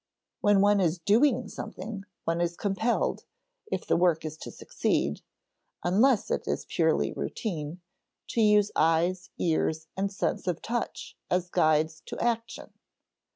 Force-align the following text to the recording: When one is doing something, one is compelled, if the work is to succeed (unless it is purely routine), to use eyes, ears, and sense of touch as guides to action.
When 0.39 0.61
one 0.61 0.79
is 0.79 0.97
doing 0.97 1.47
something, 1.47 2.05
one 2.23 2.41
is 2.41 2.57
compelled, 2.57 3.23
if 3.67 3.85
the 3.85 3.95
work 3.95 4.25
is 4.25 4.35
to 4.37 4.49
succeed 4.49 5.21
(unless 5.83 6.31
it 6.31 6.47
is 6.47 6.65
purely 6.65 7.13
routine), 7.13 7.81
to 8.29 8.41
use 8.41 8.71
eyes, 8.75 9.29
ears, 9.37 9.85
and 9.95 10.11
sense 10.11 10.47
of 10.47 10.59
touch 10.59 11.15
as 11.29 11.51
guides 11.51 12.01
to 12.07 12.19
action. 12.19 12.73